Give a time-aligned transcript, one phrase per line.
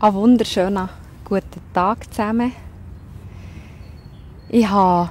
[0.00, 0.88] Einen wunderschönen
[1.24, 2.52] guten Tag zusammen.
[4.48, 5.10] Ich habe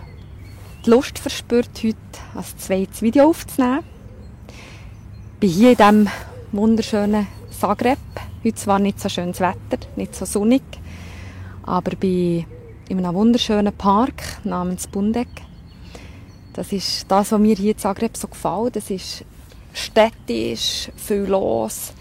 [0.85, 1.97] die Lust verspürt, heute
[2.33, 3.83] ein zweites Video aufzunehmen.
[4.47, 6.07] Ich bin hier in diesem
[6.53, 7.97] wunderschönen Zagreb.
[8.41, 10.63] Heute zwar nicht so schönes Wetter, nicht so sonnig,
[11.63, 12.45] aber bin
[12.87, 15.27] in einem wunderschönen Park namens Bundek.
[16.53, 18.77] Das ist das, was mir hier in Zagreb so gefällt.
[18.77, 19.25] Das ist
[19.73, 21.91] städtisch, viel los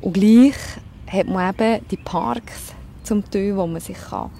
[0.00, 0.56] und gleich
[1.10, 4.30] hat man eben die Parks zum Teil, wo man sich kann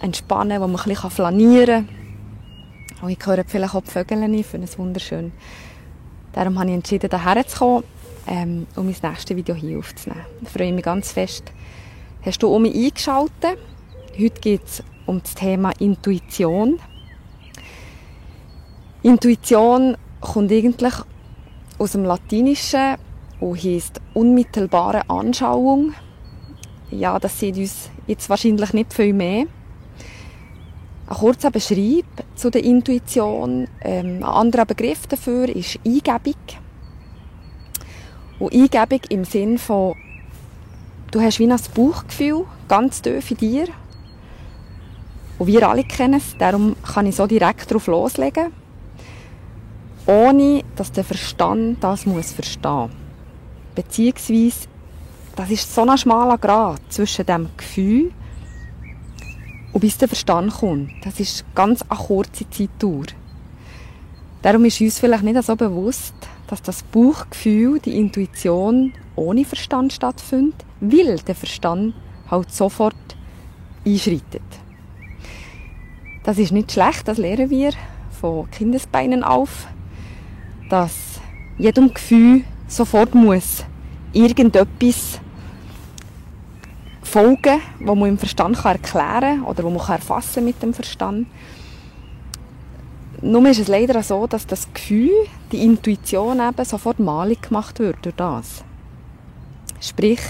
[0.00, 3.04] entspannen kann, wo man ein bisschen flanieren kann.
[3.04, 5.32] Und ich höre vielleicht auch die Vögel nicht, finde es wunderschön.
[6.32, 7.84] Darum habe ich entschieden, hierher zu kommen,
[8.26, 10.24] ähm, um mein nächstes Video hier aufzunehmen.
[10.42, 11.52] Ich freue mich ganz fest.
[12.24, 13.58] Hast du mich eingeschaltet?
[14.18, 16.80] Heute geht es um das Thema Intuition.
[19.02, 20.94] Intuition kommt eigentlich
[21.78, 22.96] aus dem Latinischen
[23.44, 25.94] und heisst unmittelbare Anschauung
[26.90, 29.46] ja, das sieht uns jetzt wahrscheinlich nicht viel mehr.
[31.06, 33.68] Ein kurzer Beschreib zu der Intuition.
[33.82, 36.34] Ähm, ein anderer Begriff dafür ist Eingebung.
[38.38, 39.94] Und Eingebung im Sinn von,
[41.10, 43.68] du hast wie ein Bauchgefühl, ganz tief in dir.
[45.38, 48.52] Und wir alle kennen es, darum kann ich so direkt darauf loslegen,
[50.06, 53.03] ohne dass der Verstand das muss verstehen.
[53.74, 54.68] Beziehungsweise
[55.36, 58.12] das ist so ein schmaler Grad zwischen dem Gefühl
[59.72, 60.90] und bis der Verstand kommt.
[61.04, 63.06] Das ist ganz eine kurze Zeitdauer.
[64.42, 66.14] Darum ist uns vielleicht nicht so bewusst,
[66.46, 71.94] dass das Bauchgefühl, die Intuition ohne Verstand stattfindet, weil der Verstand
[72.30, 72.94] halt sofort
[73.84, 74.42] einschreitet.
[76.22, 77.72] Das ist nicht schlecht, das lernen wir
[78.20, 79.66] von Kindesbeinen auf,
[80.70, 81.20] dass
[81.58, 83.64] jedem Gefühl sofort muss
[84.12, 85.20] irgendetwas
[87.02, 91.28] Folgen, die man im Verstand erklären kann oder die man erfassen mit dem Verstand.
[93.22, 95.12] Nur ist es leider so, dass das Gefühl,
[95.52, 98.64] die Intuition eben sofort malig gemacht wird durch das.
[99.80, 100.20] Sprich,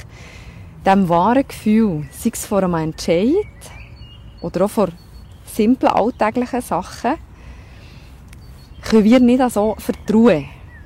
[0.85, 3.33] dem wahren Gefühl, sei es vor einem Entscheid
[4.43, 4.89] oder auch vor
[5.47, 7.15] simplen alltäglichen Sachen,
[8.83, 10.45] können wir nicht so vertrauen,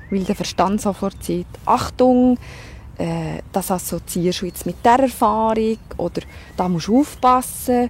[0.09, 2.37] weil der Verstand sofort sagt, Achtung,
[2.97, 6.21] äh, das assoziierst du jetzt mit der Erfahrung oder
[6.57, 7.89] da musst du aufpassen,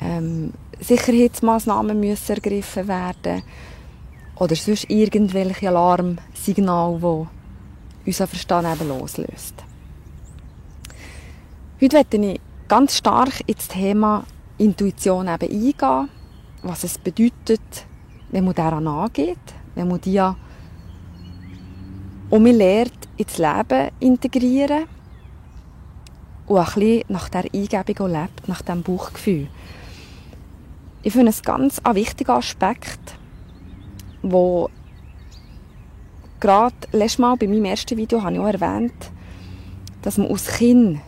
[0.00, 3.42] ähm, Sicherheitsmaßnahmen müssen ergriffen werden.
[4.36, 9.54] Oder sonst irgendwelche Alarmsignale, die unser Verstand eben loslöst.
[11.80, 14.24] Heute möchte ich ganz stark ins Thema
[14.56, 16.08] Intuition eben eingehen,
[16.62, 17.86] was es bedeutet,
[18.30, 19.38] wenn man daran angeht,
[19.74, 20.20] wenn man die
[22.30, 24.84] und man lernt ins Leben integrieren
[26.46, 29.48] und ein bisschen nach der Eingebung lebt, nach dem Bauchgefühl.
[31.02, 33.16] Ich finde es ganz ein wichtiger Aspekt,
[34.22, 34.68] wo
[36.40, 39.10] gerade letztes Mal bei meinem ersten Video habe ich auch erwähnt,
[40.02, 41.00] dass man aus Kind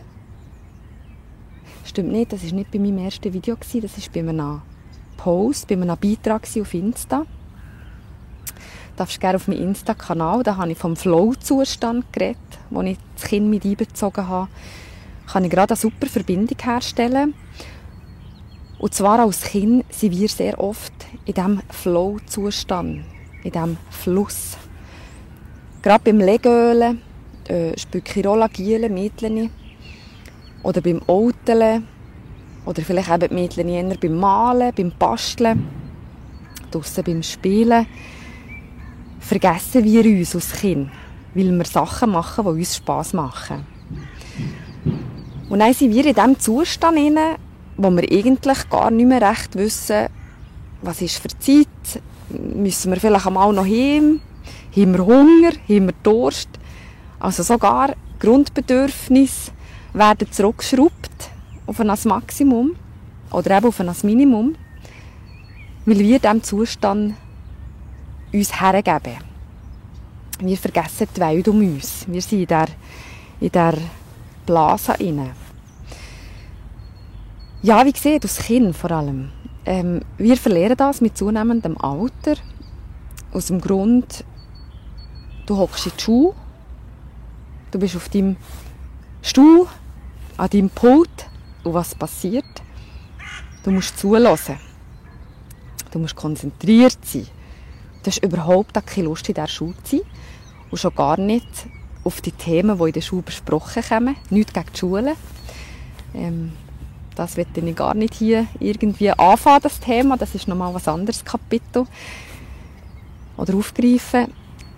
[1.85, 4.61] stimmt nicht, das ist nicht bei meinem ersten Video das ist bei einem
[5.17, 7.25] Post, bei einem Beitrag auf Insta
[9.01, 12.37] darfst gerne auf meinen Insta-Kanal, da habe ich vom Flow-Zustand geredet,
[12.69, 14.47] wo ich das Kind mit einbezogen habe,
[15.25, 17.33] kann ich gerade eine super Verbindung herstellen.
[18.77, 20.93] Und zwar als Kind sind wir sehr oft
[21.25, 23.03] in diesem Flow-Zustand,
[23.43, 24.57] in diesem Fluss.
[25.81, 27.01] Gerade beim Legölen,
[27.47, 29.49] äh, Spückirola, Gielen, Mädchen
[30.61, 31.87] oder beim Outeln
[32.67, 35.67] oder vielleicht eben die Mädchen beim Malen, beim Basteln,
[36.69, 37.87] draussen beim Spielen
[39.21, 40.89] vergessen wir uns als Kind,
[41.33, 43.65] weil wir Sachen machen, die uns Spass machen.
[45.49, 46.97] Und dann sind wir in diesem Zustand,
[47.77, 50.07] wo wir eigentlich gar nicht mehr recht wissen,
[50.81, 51.67] was ist für Zeit,
[52.29, 54.21] müssen wir vielleicht einmal noch hin,
[54.75, 56.49] haben wir Hunger, haben wir Durst.
[57.19, 59.51] Also sogar Grundbedürfnisse
[59.93, 61.31] werden zurückgeschraubt
[61.67, 62.71] auf ein Maximum
[63.31, 64.55] oder eben auf ein Minimum,
[65.85, 67.15] weil wir in diesem Zustand
[68.33, 69.17] uns hergeben.
[70.39, 72.05] Wir vergessen die Welt um uns.
[72.07, 72.67] Wir sind in der,
[73.39, 73.73] in der
[74.45, 75.31] Blase inne.
[77.61, 79.29] Ja, wie gesagt, das Kind vor allem.
[79.65, 82.35] Ähm, wir verlieren das mit zunehmendem Alter.
[83.31, 84.25] Aus dem Grund,
[85.45, 86.35] du hockst in die Schuhe,
[87.69, 88.35] du bist auf deinem
[89.21, 89.67] Stuhl,
[90.37, 91.29] an deinem Pult
[91.63, 92.45] und was passiert?
[93.63, 94.57] Du musst zulassen.
[95.91, 97.27] Du musst konzentriert sein.
[98.03, 100.05] Du hast überhaupt keine Lust, in dieser Schule zu sein.
[100.71, 101.47] Und schon gar nicht
[102.03, 104.15] auf die Themen, die in der Schule besprochen kommen.
[104.29, 105.15] Nicht gegen die Schule.
[106.13, 106.53] Ähm,
[107.15, 110.17] das wird ich gar nicht hier irgendwie anfangen, das Thema.
[110.17, 111.85] Das ist nochmal was anderes Kapitel.
[113.37, 114.27] Oder aufgreifen.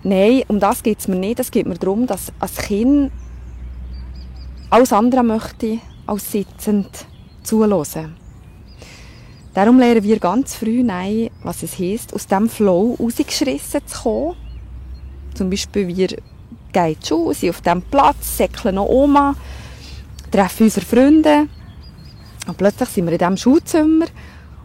[0.02, 1.40] Nein, um das geht es mir nicht.
[1.40, 3.10] Es geht mir darum, dass als Kind
[4.68, 7.06] alles andere möchte als sitzend
[7.42, 8.16] zuhören.
[9.54, 14.36] Darum lernen wir ganz früh, nein, was es heisst, aus diesem Flow rausgeschrissen zu kommen.
[15.34, 16.08] Zum Beispiel, wir
[16.72, 19.36] gehen schon, sind auf diesem Platz, säckeln noch Oma,
[20.32, 21.46] treffen unsere Freunde.
[22.48, 24.06] Und plötzlich sind wir in diesem Schulzimmer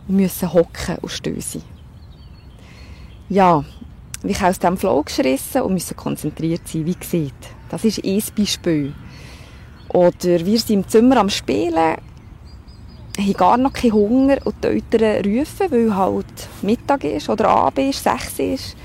[0.08, 1.62] und müssen hocken und stößen.
[3.30, 3.64] Ja,
[4.24, 7.50] wir haben aus diesem Flow geschrissen und müssen konzentriert sein, wie gesagt.
[7.70, 8.94] Das ist ein Beispiel.
[9.90, 11.96] Oder wir sind im Zimmer am Spielen,
[13.20, 16.26] haben gar noch keinen Hunger und die Eltern rufen, weil halt
[16.62, 18.76] Mittag ist oder Abend ist, sechs ist,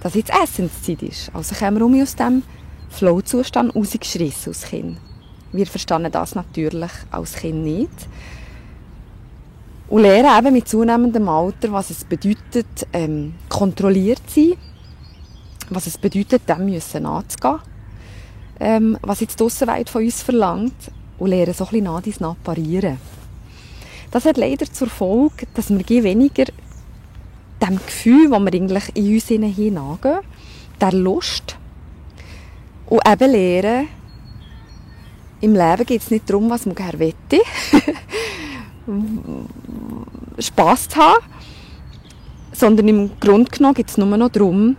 [0.00, 1.30] dass jetzt Essenszeit ist.
[1.34, 2.42] Also kommen wir aus diesem
[2.90, 4.98] Flow-Zustand rausgeschrissen als Kind.
[5.52, 8.08] Wir verstehen das natürlich als Kind nicht.
[9.88, 14.58] Und lernen eben mit zunehmendem Alter, was es bedeutet, ähm, kontrolliert zu sein,
[15.70, 17.60] was es bedeutet, dem müssen nachzugehen,
[18.60, 20.74] ähm, was jetzt die Aussenwelt von uns verlangt
[21.18, 22.98] und lernen so ein bisschen nach dies parieren.
[24.10, 26.44] Das hat leider zur Folge, dass wir weniger
[27.60, 30.20] dem Gefühl, das wir eigentlich in uns hineingehen,
[30.80, 31.56] der Lust
[32.86, 33.88] und eben lernen,
[35.40, 37.40] im Leben geht es nicht darum, was man gerne wette,
[40.38, 41.24] Spass zu haben,
[42.52, 44.76] sondern im Grunde genommen geht es nur noch darum,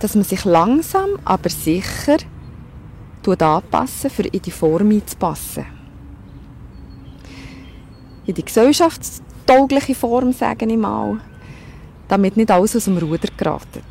[0.00, 2.16] dass man sich langsam, aber sicher
[3.26, 5.79] anpassen, für in die Form einzupassen.
[8.30, 11.18] In die gesellschaftstaugliche Form, sage ich mal,
[12.06, 13.82] damit nicht alles aus dem Ruder geratet.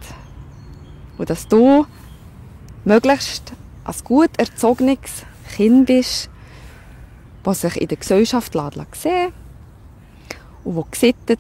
[1.18, 1.86] Und dass du
[2.86, 3.52] möglichst
[3.84, 5.26] als gut erzogenes
[5.58, 6.30] Kind bist,
[7.44, 9.34] das sich in der Gesellschaft sehen
[10.64, 11.40] und das gesittet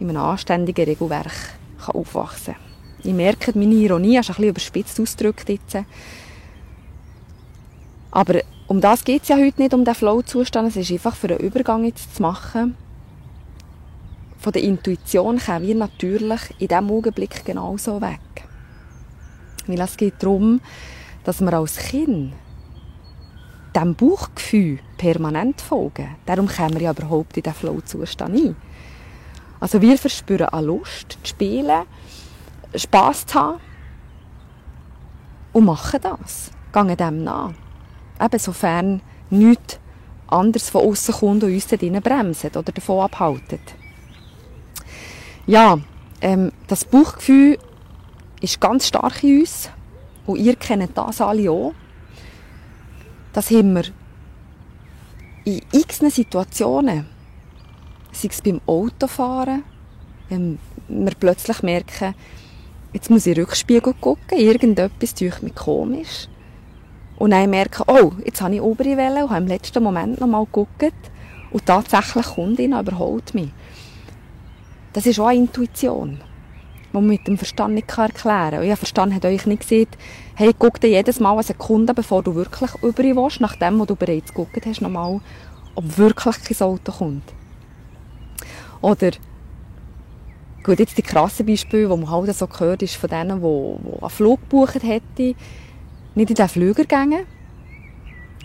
[0.00, 1.30] in einem anständigen Regelwerk
[1.78, 2.62] kann aufwachsen kann.
[3.04, 5.76] Ich merke, meine Ironie ist ein bisschen überspitzt ausgedrückt jetzt.
[8.10, 10.68] Aber um das geht es ja heute nicht, um den Flow-Zustand.
[10.68, 12.76] Es ist einfach für einen Übergang jetzt zu machen.
[14.38, 18.20] Von der Intuition kommen wir natürlich in diesem Augenblick genauso weg.
[19.66, 20.60] Weil es geht darum,
[21.24, 22.32] dass wir als Kind
[23.74, 26.16] diesem Bauchgefühl permanent folgen.
[26.26, 28.56] Darum kommen wir ja überhaupt in diesen Flow-Zustand ein.
[29.60, 31.82] Also wir verspüren eine Lust, zu spielen,
[32.74, 33.60] Spass zu haben
[35.52, 36.50] und machen das.
[36.72, 37.52] Gehen dem nach
[38.20, 39.78] eben sofern nichts
[40.28, 43.60] anderes von außen kommt und uns da bremsen oder davon abhalten.
[45.46, 45.78] Ja,
[46.20, 47.58] ähm, das Bauchgefühl
[48.40, 49.70] ist ganz stark in uns
[50.26, 51.74] und ihr kennt das alle auch.
[53.32, 53.84] Das haben wir
[55.44, 57.06] in x Situationen,
[58.10, 59.62] sei es beim Autofahren,
[60.28, 60.58] wenn
[60.88, 62.14] wir plötzlich merken,
[62.92, 66.28] jetzt muss ich Rückspiegel gucken, irgendetwas tut mich komisch.
[67.18, 70.26] Und dann merken, oh, jetzt habe ich obere Welle und habe im letzten Moment noch
[70.26, 70.92] mal geguckt
[71.50, 73.50] und tatsächlich Kundin überholt mich.
[74.92, 78.60] Das ist auch eine Intuition, die man mit dem Verstand nicht erklären kann.
[78.60, 79.96] Und ja, Verstand hat euch nicht gesagt,
[80.34, 84.32] hey, guck dir jedes Mal eine Sekunde, bevor du wirklich über willst, nachdem du bereits
[84.32, 85.20] geguckt hast, nochmal,
[85.74, 87.32] ob wirklich kein Auto kommt.
[88.82, 89.12] Oder,
[90.62, 94.02] gut, jetzt die krassen Beispiele, die man halt so gehört, ist von denen, die, die
[94.02, 95.34] einen Flug gebucht hätten,
[96.16, 97.26] nicht in den Flüger gehen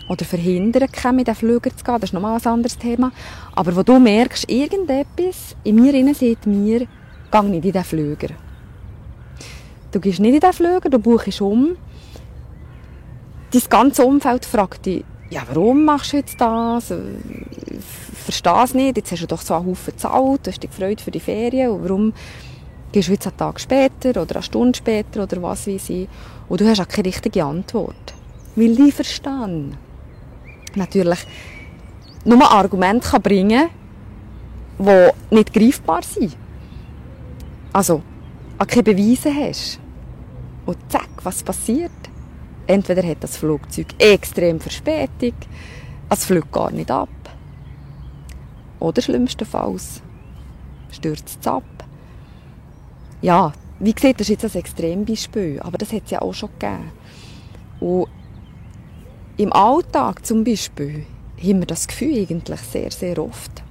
[0.08, 3.12] oder verhindern kann, mit den Flüger zu gehen, das ist nochmal ein anderes Thema.
[3.54, 6.86] Aber wo du merkst, irgendetwas in mir innen sagt mir,
[7.30, 8.28] geh nicht in den Flüger.
[9.90, 11.76] Du gehst nicht in den Flüger, du buchst um.
[13.52, 16.90] Dein ganze Umfeld fragt dich, ja, warum machst du jetzt das?
[16.90, 17.84] Ich
[18.24, 18.96] verstehe es nicht.
[18.98, 21.70] Jetzt hast du doch so einen Haufen gezahlt, du hast dich gefreut für die Ferien.
[21.70, 22.12] Und warum
[22.92, 26.08] gehst du jetzt einen Tag später oder eine Stunde später oder was weiß ich?
[26.48, 28.14] Und du hast auch keine richtige Antwort.
[28.54, 29.76] Weil dein Verstand
[30.76, 31.26] natürlich
[32.24, 33.68] nur Argumente kann bringen
[34.78, 36.36] kann, die nicht greifbar sind.
[37.72, 38.02] Also,
[38.58, 39.80] auch keine Beweise hast.
[40.66, 41.90] Und zack, was passiert?
[42.66, 45.34] Entweder hat das Flugzeug extrem Verspätung,
[46.08, 47.08] es fliegt gar nicht ab.
[48.78, 50.02] Oder schlimmstenfalls
[50.90, 51.64] stürzt es ab.
[53.22, 56.50] Ja, wie gesagt, das ist jetzt ein Extrembeispiel, aber das hat es ja auch schon
[56.58, 56.90] gegeben.
[57.80, 58.08] Und
[59.36, 61.06] im Alltag zum Beispiel
[61.38, 63.62] haben wir das Gefühl eigentlich sehr, sehr oft.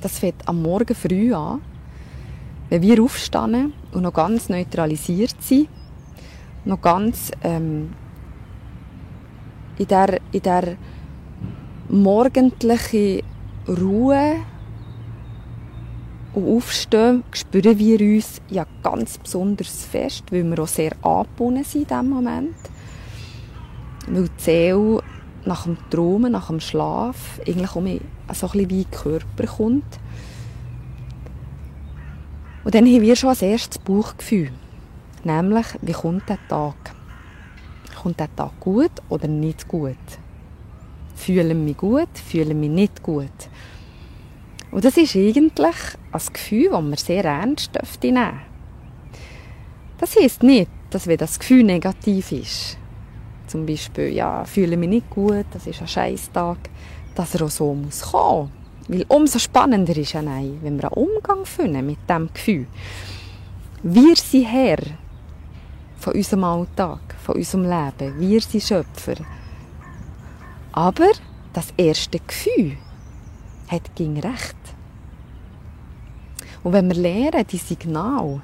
[0.00, 1.60] Das fängt am Morgen früh an,
[2.70, 5.68] wenn wir aufstehen und noch ganz neutralisiert sind,
[6.64, 7.92] noch ganz ähm,
[9.78, 10.76] in der, in der
[11.88, 13.22] morgendliche
[13.66, 14.36] Ruhe
[16.34, 21.82] und Aufstehen spüren wir uns ja ganz besonders fest, weil wir auch sehr angebunden sind
[21.82, 22.56] in diesem Moment.
[24.06, 25.02] Weil die Seele
[25.44, 27.82] nach dem Träumen, nach dem Schlaf, eigentlich auch
[28.34, 29.98] so ein bisschen wie Körper kommt.
[32.64, 34.50] Und dann haben wir schon als erstes Bauchgefühl.
[35.24, 36.74] Nämlich, wie kommt der Tag?
[38.00, 39.96] Kommt der Tag gut oder nicht gut?
[41.14, 43.32] Fühlen mich gut, fühlen mich nicht gut?
[44.70, 45.76] Und das ist eigentlich
[46.12, 48.32] ein Gefühl, das man sehr ernst nehmen dürfte.
[49.98, 52.78] Das heisst nicht, dass wenn das Gefühl negativ ist,
[53.46, 56.58] zum Beispiel, ja, fühle mich nicht gut, das ist ein Scheißtag,
[57.14, 58.52] dass er auch so muss kommen.
[58.88, 62.66] Weil umso spannender ist ja nein, wenn wir einen Umgang finden mit diesem Gefühl.
[63.82, 64.78] Wir sind Herr
[65.98, 68.20] von unserem Alltag, von unserem Leben.
[68.20, 69.16] Wir sind Schöpfer.
[70.72, 71.10] Aber
[71.52, 72.76] das erste Gefühl
[73.68, 74.56] hat ging recht.
[76.62, 78.40] Und wenn wir lernen, die Signale,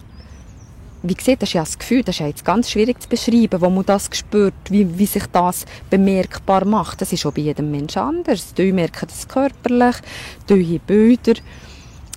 [1.03, 3.61] wie gesagt, das ist ja das Gefühl, das ist ja jetzt ganz schwierig zu beschreiben,
[3.61, 7.03] wo man das spürt, wie, wie sich das bemerkbar macht.
[7.03, 8.55] Das ist auch bei jedem Menschen anders.
[8.55, 9.97] Die merken das körperlich,
[10.49, 11.35] die Bilder.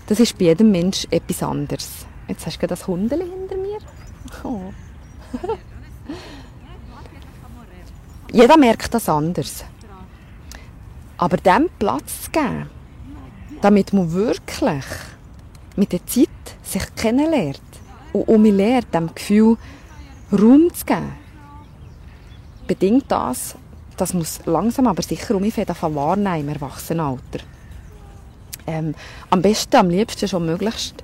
[0.05, 2.05] Das ist bei jedem Menschen etwas anderes.
[2.29, 3.79] Jetzt hast du das Hundeli hinter mir.
[4.43, 4.71] Oh.
[8.31, 9.65] Jeder merkt das anders.
[11.17, 12.69] Aber dem Platz zu geben,
[13.61, 14.85] damit man wirklich
[15.75, 16.27] mit der Zeit
[16.63, 17.61] sich kennenlernt
[18.13, 19.57] und um mich lernt, dem Gefühl
[20.31, 21.13] Raum zu geben,
[22.67, 23.55] bedingt das,
[23.95, 27.39] dass man es langsam aber sicher um mich wahrnehmen im Erwachsenenalter.
[28.65, 28.93] Ähm,
[29.29, 31.03] am besten, am liebsten schon möglichst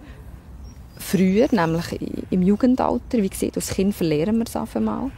[0.98, 3.19] früher, nämlich im Jugendalter.
[3.19, 5.12] Wie gesagt, als Kind verlieren wir es auf einmal.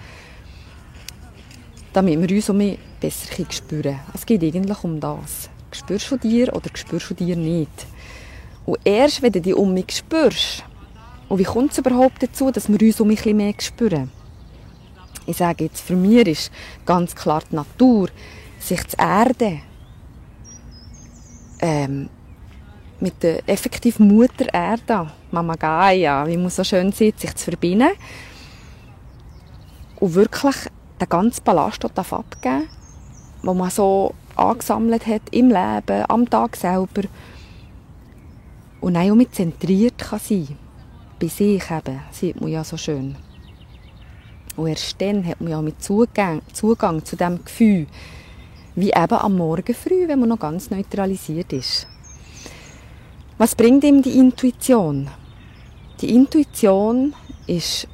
[1.91, 5.49] Damit wir uns um mich besser spüren Es geht eigentlich um das.
[5.75, 7.88] Spürst du dir oder spürst du dir nicht?
[8.65, 10.63] Und erst, wenn du dich um mich spürst,
[11.27, 14.12] und wie kommt es überhaupt dazu, dass wir uns um mich ein mehr spüren?
[15.25, 16.51] Ich sage jetzt, für mich ist
[16.86, 18.10] ganz klar die Natur,
[18.60, 19.62] sich zu erden,
[21.60, 22.10] ähm,
[23.00, 27.89] mit der effektiv Mutter Erde, Mama Gaia, wie man so schön sieht, sich zu verbinden
[30.00, 30.55] und wirklich
[31.01, 32.70] den ganzen Ballast abgeben,
[33.44, 37.03] den man so angesammelt hat im Leben, am Tag selber
[38.81, 40.57] und auch mit zentriert kann sein
[41.19, 43.15] bei sich eben, sieht man ja so schön.
[44.55, 47.87] Und erst dann hat man ja mit Zugang, Zugang zu dem Gefühl,
[48.75, 51.87] wie eben am Morgen früh, wenn man noch ganz neutralisiert ist.
[53.37, 55.09] Was bringt ihm die Intuition?
[56.01, 57.13] Die Intuition
[57.47, 57.87] ist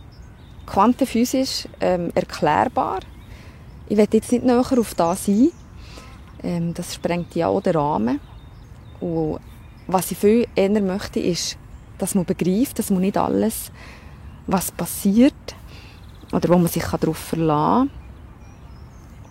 [0.66, 3.00] quantenphysisch ähm, erklärbar.
[3.88, 5.52] Ich werde jetzt nicht näher auf das ein.
[6.44, 8.20] Ähm, das sprengt ja auch den Rahmen.
[9.00, 9.40] Und
[9.88, 11.58] was ich viel eher möchte, ist
[12.02, 13.72] dass man begreift, dass man nicht alles,
[14.48, 15.56] was passiert
[16.32, 17.92] oder wo man sich darauf verlassen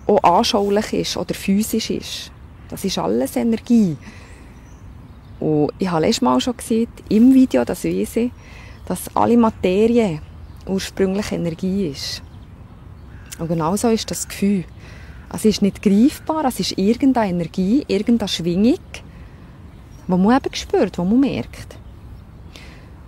[0.06, 2.32] kann, auch anschaulich ist oder physisch ist.
[2.68, 3.96] Das ist alles Energie.
[5.40, 8.30] Und ich habe letztes Mal schon gesehen, im Video, das weiß ich,
[8.86, 10.20] dass alle Materie
[10.66, 12.22] ursprünglich Energie ist.
[13.40, 14.64] Und genau so ist das Gefühl.
[15.32, 18.80] Es ist nicht greifbar, es ist irgendeine Energie, irgendeine Schwingung,
[20.08, 21.78] die man eben spürt, die man merkt.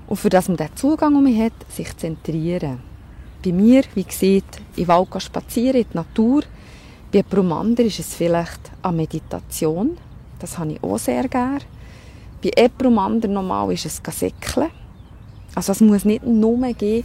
[0.06, 2.80] Und für das man diesen Zugang um hat, sich zentrieren.
[3.44, 6.42] Bei mir, wie gesagt, im Wald spazieren, in die Natur.
[7.10, 9.98] Bei anderen ist es vielleicht eine Meditation.
[10.38, 11.58] Das habe ich auch sehr gerne.
[12.42, 12.50] Bei
[12.98, 14.70] anderen normal ist es Säckeln.
[15.54, 17.04] Also es muss nicht nur gehen,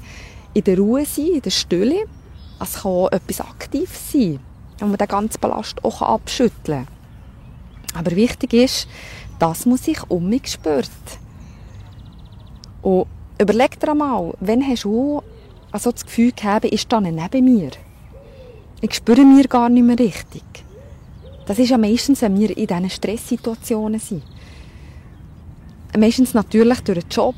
[0.54, 2.06] in der Ruhe sein, in der Stille.
[2.60, 4.40] Es kann auch etwas aktiv sein,
[4.80, 6.88] wo man den ganzen Ballast auch abschütteln kann.
[7.98, 8.88] Aber wichtig ist,
[9.40, 10.90] dass man sich um mich spürt.
[12.82, 13.08] Und
[13.40, 15.22] überleg dir einmal, wenn hast du
[15.72, 17.72] also das Gefühl gehabt, ist da neben mir?
[18.82, 20.44] Ich spüre mir gar nicht mehr richtig.
[21.46, 24.24] Das ist ja meistens, wenn wir in diesen Stresssituationen sind.
[25.98, 27.36] Meistens natürlich durch einen Job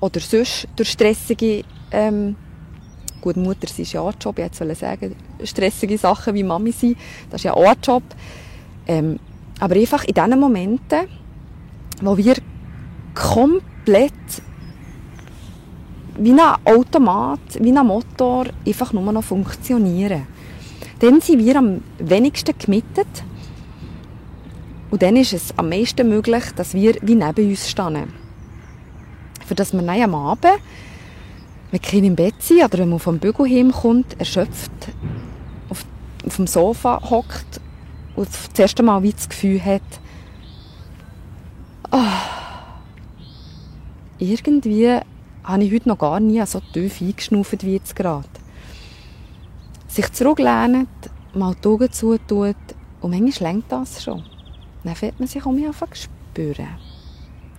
[0.00, 2.36] oder sonst durch stressige, ähm,
[3.24, 6.94] gut, Mutter ist ja auch ein Job, ich wollte sagen, stressige Sachen wie Mami sein,
[7.30, 8.02] das ist ja auch ein Job.
[8.86, 9.18] Ähm,
[9.58, 11.08] aber einfach in diesen Momenten,
[12.02, 12.34] wo wir
[13.14, 14.12] komplett
[16.18, 20.26] wie ein Automat, wie ein Motor einfach nur noch funktionieren.
[20.98, 23.24] Dann sind wir am wenigsten gemietet
[24.90, 28.12] und dann ist es am meisten möglich, dass wir wie neben uns stehen.
[29.46, 30.60] Für das man am Abend,
[31.74, 34.70] wenn Kinder im Bett sind oder wenn man vom Bügel heimkommt, erschöpft
[35.68, 35.84] auf,
[36.24, 37.60] auf dem Sofa hockt
[38.14, 39.82] und das erste Mal wie das Gefühl hat,
[41.90, 41.98] oh,
[44.18, 45.00] irgendwie
[45.42, 48.28] habe ich heute noch gar nie so tief eingeschnauft wie jetzt gerade.
[49.88, 50.88] Sich zurücklehnt,
[51.34, 52.54] mal die Augen zutut
[53.00, 54.22] und manchmal lenkt das schon.
[54.84, 56.68] Dann fällt man sich um mich einfach spüren.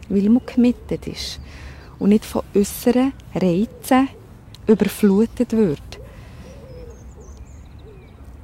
[0.07, 1.41] Weil man gemittet ist
[2.05, 4.09] und nicht von äußeren Reizen
[4.67, 5.99] überflutet wird.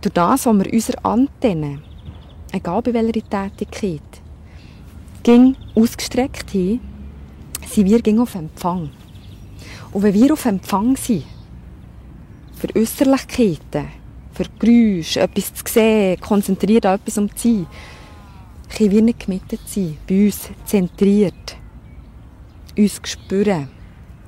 [0.02, 1.84] Durch das, was wir unsere Antennen,
[2.52, 4.02] egal bei welcher Tätigkeit,
[5.22, 6.80] ging ausgestreckt hin,
[7.68, 8.90] sind wir ging auf Empfang.
[9.92, 11.24] Und wenn wir auf Empfang sind,
[12.56, 13.90] für Äußerlichkeiten,
[14.34, 17.68] für Geräusche, etwas zu sehen, konzentriert an etwas um zu sein,
[18.76, 21.61] können wir nicht gemittet sein, bei uns zentriert,
[22.78, 23.70] uns spüren,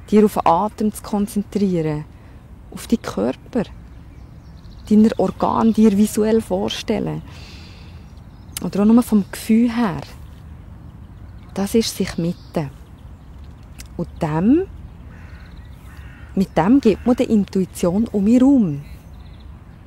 [0.10, 2.06] dir auf den Atem zu konzentrieren,
[2.72, 3.64] auf die Körper,
[4.90, 7.22] deine Organe dir visuell vorstellen.
[8.64, 10.02] Oder auch nur vom Gefühl her.
[11.54, 12.70] Das ist sich mitten.
[13.98, 14.64] Und dem,
[16.36, 18.82] mit dem gibt man der Intuition um mich Raum.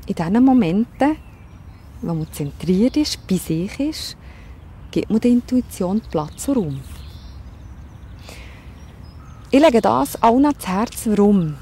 [0.06, 1.16] In diesen Momenten,
[2.02, 4.16] wo man zentriert ist, bei sich ist,
[4.92, 6.80] gibt man der Intuition Platz und Raum.
[9.48, 11.54] Ich lege das auch ans Herz, warum.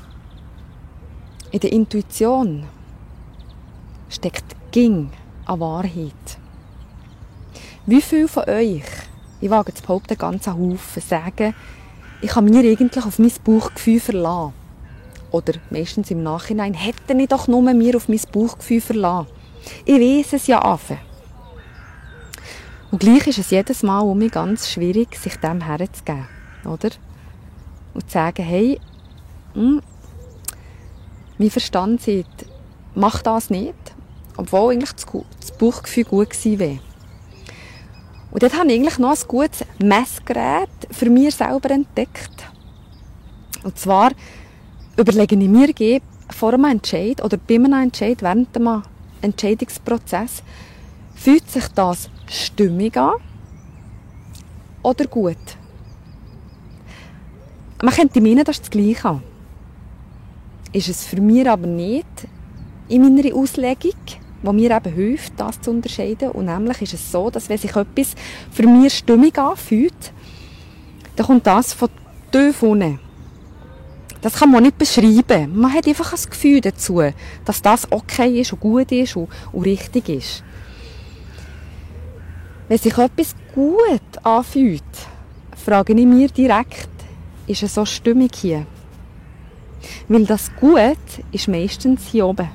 [1.50, 2.64] In der Intuition
[4.08, 5.10] steckt Ging
[5.44, 6.38] an Wahrheit.
[7.84, 8.84] Wie viele von euch,
[9.42, 11.54] ich wage zu behaupten, ganz Haufen, sagen,
[12.22, 14.54] ich kann mich eigentlich auf mein Bauchgefühl verlassen.
[15.30, 19.28] Oder meistens im Nachhinein, hätte ich doch nur mir auf mein Bauchgefühl verlassen.
[19.84, 21.00] Ich weiß es ja anfangen.
[22.90, 26.26] Und gleich ist es jedes Mal um mich ganz schwierig, sich dem herzugeben.
[26.64, 26.90] Oder?
[27.94, 28.80] Und zu sagen, hey,
[29.54, 29.82] mh, hm,
[31.38, 32.46] mein Verstand sagt,
[32.94, 33.74] mach das nicht,
[34.36, 36.78] obwohl eigentlich das Bauchgefühl gut gewesen wäre.
[38.30, 42.50] Und dort habe ich eigentlich noch ein gutes Messgerät für mich selber entdeckt.
[43.62, 44.10] Und zwar
[44.96, 48.82] überlege ich mir vor einem Entscheid oder bei einem Entscheid, während einem
[49.22, 50.42] Entscheidungsprozess,
[51.14, 53.14] fühlt sich das stimmig an
[54.82, 55.36] oder gut?
[57.84, 59.20] Man könnte meinen, das ist das Gleiche.
[60.72, 62.06] Ist es für mich aber nicht
[62.88, 63.92] in meiner Auslegung
[64.44, 66.30] wo mir eben hilft, das zu unterscheiden.
[66.30, 68.14] Und nämlich ist es so, dass wenn sich etwas
[68.50, 70.12] für mich stimmig anfühlt,
[71.16, 71.88] dann kommt das von
[72.30, 73.00] tief unten.
[74.20, 75.58] Das kann man nicht beschreiben.
[75.58, 77.02] Man hat einfach ein Gefühl dazu,
[77.44, 80.44] dass das okay ist und gut ist und, und richtig ist.
[82.68, 84.82] Wenn sich etwas gut anfühlt,
[85.64, 86.93] frage ich mir direkt,
[87.46, 88.66] ist es so stimmig hier?
[90.08, 90.98] Weil das Gut
[91.32, 92.48] ist meistens hier oben,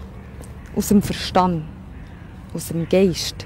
[0.75, 1.63] aus dem Verstand
[2.53, 3.45] aus dem Geist.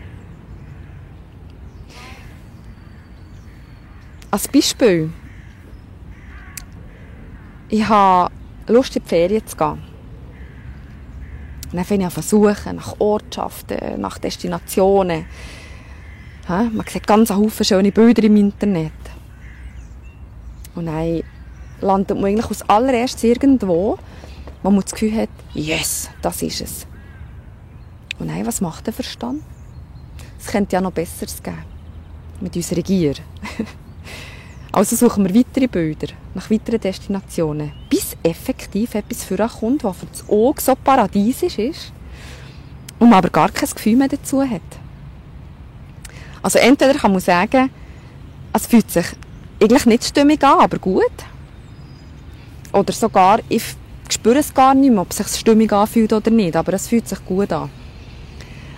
[4.31, 5.11] Als Beispiel,
[7.69, 8.33] ich habe
[8.67, 9.83] Lust, in die Ferien zu gehen.
[11.71, 15.25] Und dann fange ich an versuchen, nach Ortschaften, nach Destinationen.
[16.47, 18.91] Man sieht ganz viele schöne Bilder im Internet.
[20.75, 21.21] Und dann
[21.83, 23.97] landet man eigentlich als allererstes irgendwo,
[24.63, 26.87] wo man das Gefühl hat, yes, das ist es.
[28.19, 29.41] Und nein, was macht der Verstand?
[30.39, 31.63] Es könnte ja noch Besseres geben.
[32.39, 33.15] Mit unserer Gier.
[34.71, 40.29] also suchen wir weitere Bilder, nach weiteren Destinationen, bis effektiv etwas vorkommt, was für das
[40.29, 41.93] Auge so paradiesisch ist
[42.99, 44.61] und man aber gar kein Gefühl mehr dazu hat.
[46.41, 47.69] Also entweder kann man sagen,
[48.51, 49.05] es fühlt sich
[49.61, 51.11] eigentlich nicht stimmig an, aber gut.
[52.73, 53.63] Oder sogar, ich
[54.09, 57.07] spüre es gar nicht mehr, ob es sich stimmig anfühlt oder nicht, aber es fühlt
[57.07, 57.69] sich gut an.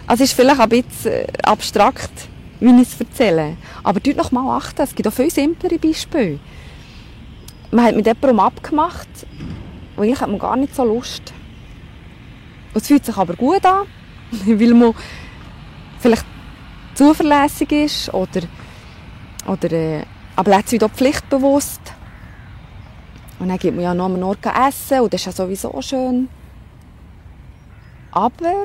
[0.06, 2.28] Also es ist vielleicht ein bisschen äh, abstrakt,
[2.60, 3.58] wie ich es erzähle.
[3.84, 6.40] Aber dort noch mal achten, es gibt auch viel simplere Beispiele.
[7.72, 9.08] Man hat mit jemandem abgemacht,
[9.96, 11.34] und eigentlich hat man gar nicht so Lust.
[12.74, 13.88] Und es fühlt sich aber gut an,
[14.46, 14.94] weil man
[16.00, 16.26] vielleicht
[16.94, 18.42] zuverlässig ist oder,
[19.48, 20.04] oder äh,
[20.36, 21.82] aber letztlich wieder pflichtbewusst.
[23.40, 26.30] Und dann geht man ja noch am Ort essen und das ist ja sowieso schön.
[28.12, 28.64] Aber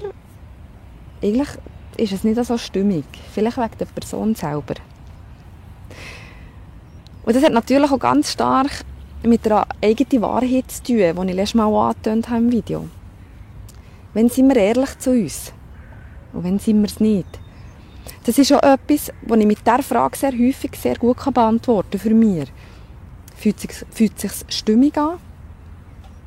[1.22, 1.48] eigentlich
[1.96, 3.04] ist es nicht so stimmig.
[3.32, 4.74] Vielleicht wegen der Person selber.
[7.24, 8.84] Und das hat natürlich auch ganz stark
[9.22, 12.88] mit der eigenen Wahrheit zu tun, die ich letztes Mal angetönt habe im Video.
[14.14, 15.52] Wenn sind wir ehrlich zu uns?
[16.32, 17.26] Und wenn sind wir es nicht?
[18.24, 22.00] Das ist auch etwas, das ich mit dieser Frage sehr häufig sehr gut beantworten kann
[22.00, 22.50] für mich.
[23.40, 25.16] Fühlt sich, fühlt sich stimmig an?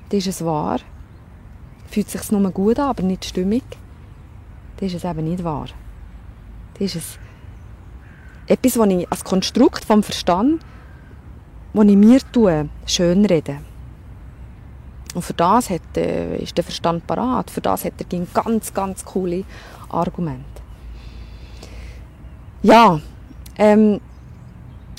[0.10, 0.80] Dann ist es wahr.
[1.88, 3.64] Fühlt sich nur gut an, aber nicht stimmig?
[4.78, 5.68] dann ist es eben nicht wahr.
[6.74, 7.20] Das ist es
[8.48, 10.66] etwas, was ich als Konstrukt vom Verstand,
[11.74, 13.60] das ich mir tue, schönrede.
[15.14, 17.52] Und für das hat, äh, ist der Verstand parat.
[17.52, 19.44] Für das hat er ganz, ganz coole
[19.90, 20.44] Argumente.
[22.64, 23.00] Ja,
[23.58, 24.02] ähm,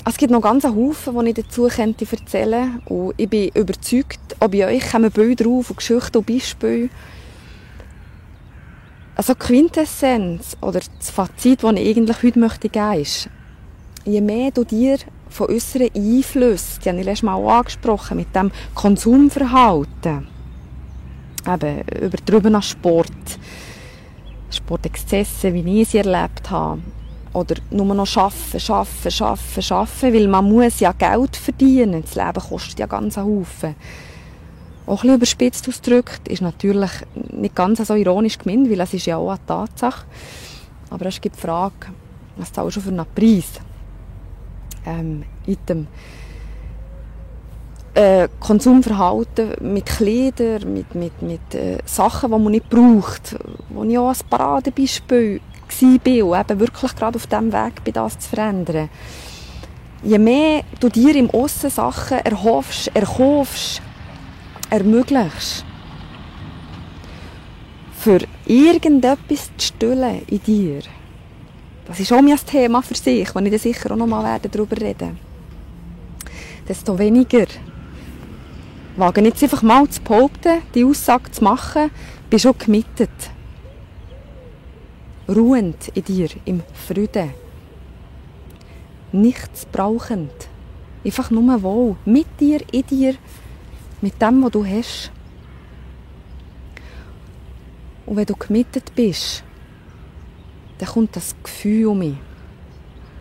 [0.07, 2.93] es gibt noch ganz einen Haufen, die ich dazu könnte erzählen könnte.
[2.93, 6.89] Und ich bin überzeugt, auch bei euch kommen Bilder auf und Geschichten und Beispiele.
[9.15, 13.29] Also die Quintessenz oder das Fazit, das ich eigentlich heute möchte geben ist,
[14.03, 14.97] je mehr du dir
[15.29, 20.27] von äußeren Einflüssen, die habe ich letztes Mal auch angesprochen, mit dem Konsumverhalten,
[21.47, 23.39] eben übertrieben an Sport,
[24.51, 26.81] Sportexzesse, wie ich sie erlebt habe,
[27.35, 32.01] oder nur noch arbeiten, arbeiten, arbeiten, arbeiten, weil man muss ja Geld verdienen.
[32.01, 33.75] Das Leben kostet ja ganz einen Haufen.
[34.87, 36.91] Auch ein bisschen überspitzt ausgedrückt, ist natürlich
[37.31, 40.05] nicht ganz so ironisch gemeint, weil es ist ja auch eine Tatsache.
[40.89, 41.87] Aber es gibt die Frage,
[42.37, 43.59] was zahlst du für einen Preis?
[44.85, 45.87] Ähm, Item.
[47.95, 53.37] Äh, Konsumverhalten mit Kleidern, mit, mit, mit äh, Sachen, die man nicht braucht,
[53.69, 58.19] wo ich auch als Paradebeispiel war und eben wirklich gerade auf diesem Weg bin, das
[58.19, 58.89] zu verändern.
[60.03, 63.81] Je mehr du dir im Aussen Sachen erhoffst, erkaufst,
[64.69, 65.65] ermöglichst,
[67.97, 70.81] für irgendetwas zu stillen in dir,
[71.85, 74.77] das ist auch mein Thema für sich, wenn ich dann sicher auch noch mal darüber
[74.77, 75.17] reden
[76.67, 77.45] desto weniger
[78.97, 81.91] wage jetzt einfach mal zu behaupten, die Aussage zu machen,
[82.29, 83.09] bist schon gemittet
[85.27, 87.33] ruhend in dir, im Frieden.
[89.11, 90.31] Nichts brauchend.
[91.03, 91.95] Einfach nur wohl.
[92.05, 93.15] Mit dir, in dir,
[94.01, 95.11] mit dem, was du hast.
[98.05, 99.43] Und wenn du gemittet bist,
[100.77, 102.17] dann kommt das Gefühl um mich.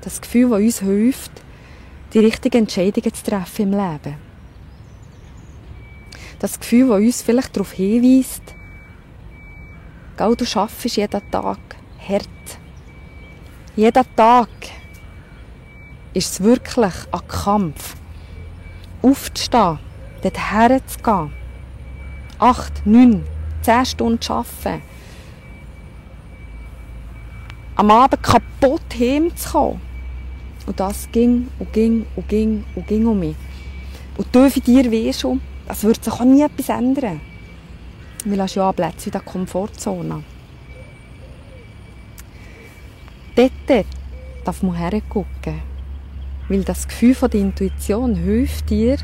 [0.01, 1.33] Das Gefühl, das uns hilft,
[2.13, 4.17] die richtigen Entscheidungen zu treffen im Leben.
[6.39, 8.43] Das Gefühl, das uns vielleicht darauf hinweist,
[10.17, 11.74] du schaffst jeden Tag
[12.09, 12.29] hart.
[13.77, 14.49] Jeden Tag
[16.13, 17.97] ist es wirklich ein Kampf.
[19.03, 19.79] Aufzustehen,
[20.23, 21.33] dort herzugehen.
[22.39, 23.25] Acht, neun,
[23.63, 24.83] zehn Stunden arbeiten.
[27.77, 29.81] Am Abend kaputt heimzukommen.
[30.67, 33.37] Und das ging und ging und ging und ging um mich.
[34.17, 37.21] Und für dir weißt schon, es wird sich auch nie etwas ändern.
[38.25, 40.23] Weil du ja Plätze in der Komfortzone.
[43.37, 43.87] Dort
[44.45, 45.63] darf man hergucken.
[46.49, 48.99] Weil das Gefühl von der Intuition hilft dir,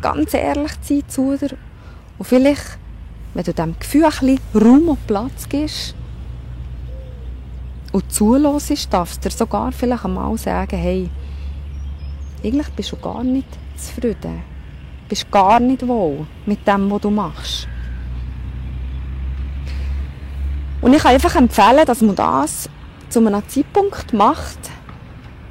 [0.00, 1.56] ganz ehrlich zu sein zu dir.
[2.18, 2.78] Und vielleicht,
[3.34, 5.94] wenn du diesem Gefühl ein bisschen Raum und Platz gibst
[7.92, 11.08] und zulässt, darfst du dir sogar vielleicht einmal sagen, hey,
[12.42, 14.42] eigentlich bist du gar nicht zufrieden.
[15.02, 17.68] Du bist gar nicht wohl mit dem, was du machst.
[20.80, 22.68] Und ich kann einfach empfehlen, dass man das
[23.10, 24.58] zu einem Zeitpunkt macht,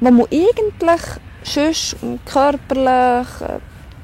[0.00, 1.00] wo man eigentlich
[1.42, 3.58] sonst körperlich, äh,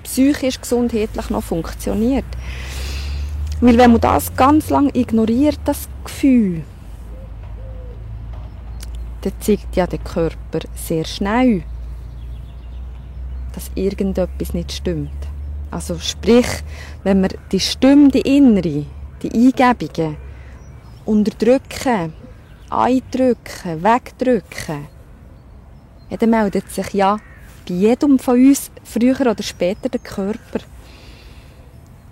[0.04, 2.26] psychisch, gesundheitlich noch funktioniert.
[3.60, 6.62] Weil wenn man das ganz lang ignoriert, das Gefühl,
[9.22, 11.62] dann zeigt ja der Körper sehr schnell,
[13.54, 15.10] dass irgendetwas nicht stimmt.
[15.70, 16.46] Also sprich,
[17.02, 18.84] wenn wir die Stimme, die innere,
[19.22, 20.16] die Eingebungen
[21.06, 22.12] unterdrücken
[22.70, 24.86] eindrücken, wegdrücken,
[26.10, 27.18] ja, dann meldet sich ja
[27.68, 30.60] bei jedem von uns früher oder später der Körper.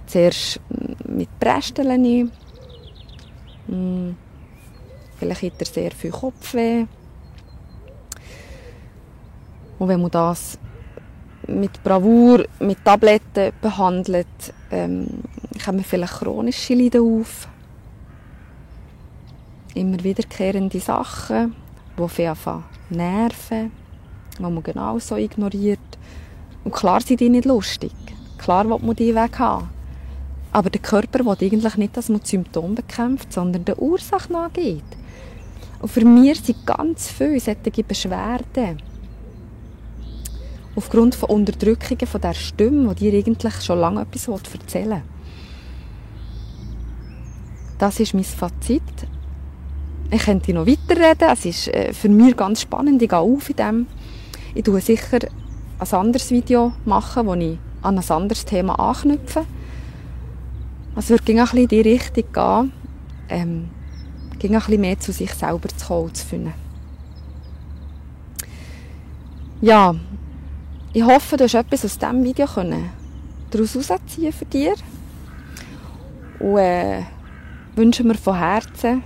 [0.06, 0.60] Zuerst
[1.06, 2.30] mit Brästeln
[3.66, 4.16] hm,
[5.16, 6.86] Vielleicht hat er sehr viel Kopfweh.
[9.78, 10.58] Und wenn man das
[11.46, 14.26] mit Bravour, mit Tabletten behandelt,
[14.70, 15.22] ähm,
[15.64, 17.48] kommen vielleicht chronische Leiden auf
[19.74, 21.54] immer wiederkehrende Sachen,
[21.98, 23.72] die anfangen nerven,
[24.38, 25.78] die man genau so ignoriert.
[26.64, 27.92] Und klar sind die nicht lustig.
[28.38, 29.68] Klar will man die weg haben.
[30.52, 34.84] Aber der Körper will eigentlich nicht, dass man die Symptome bekämpft, sondern der Ursache nachgeht.
[35.80, 38.80] Und für mich sind ganz viele solche Beschwerden
[40.76, 45.02] aufgrund von Unterdrückungen von der Stimme, die dir eigentlich schon lange etwas erzählen will.
[47.78, 48.82] Das ist mein Fazit.
[50.14, 51.29] Ich könnte noch weiterreden.
[51.33, 53.03] Es ist äh, für mich ganz spannend.
[53.03, 53.87] Ich gehe auf in dem.
[54.55, 55.18] Ich tue sicher
[55.81, 59.44] ein anderes Video machen, wo ich an ein anderes Thema anknüpfe.
[60.94, 62.72] Es wird ein bisschen in die Richtung gehen,
[63.29, 63.70] ähm,
[64.31, 66.55] ein bisschen mehr zu sich selber zu kommen, zu finden.
[69.61, 69.96] Ja,
[70.92, 72.88] ich hoffe, du hast etwas aus diesem Video können
[73.50, 74.74] daraus herausziehen für dich.
[76.38, 77.03] Und äh,
[77.74, 79.03] wünsche mir von Herzen,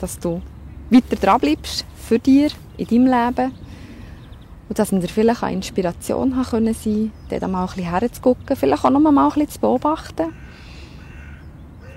[0.00, 0.40] dass du
[0.90, 3.52] weiter dran bleibst für dich in deinem Leben
[4.68, 8.56] und dass wir dir vielleicht eine Inspiration haben können sein, dort mal ein bisschen herzugucken,
[8.56, 10.32] vielleicht auch noch mal ein bisschen zu beobachten.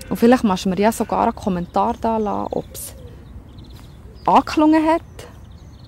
[0.08, 2.94] Und vielleicht machst du mir ja sogar einen Kommentar da lassen, ob es
[4.26, 5.02] angeklungen hat,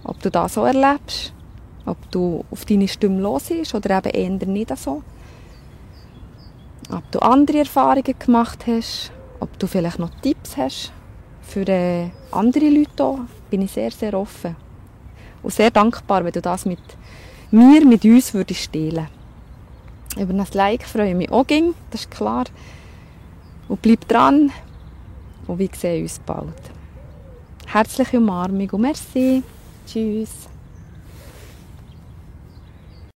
[0.05, 1.33] ob du das so erlebst,
[1.87, 5.03] ob du auf deine Stimme los bist oder eben eher nicht so.
[6.91, 10.93] Ob du andere Erfahrungen gemacht hast, ob du vielleicht noch Tipps hast
[11.53, 14.57] für äh, andere Leute auch, bin ich sehr, sehr offen.
[15.43, 16.79] Und sehr dankbar, wenn du das mit
[17.51, 19.09] mir, mit uns würdest stehlen.
[20.17, 22.45] Über ein Like freue ich mich auch, ging, das ist klar.
[23.69, 24.51] Und bleib dran
[25.47, 26.63] und wir sehen uns bald.
[27.67, 29.43] Herzliche Umarmung und merci.
[29.87, 30.52] Tschüss.